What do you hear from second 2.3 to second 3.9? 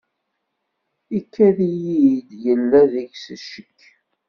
yella deg-s ccek.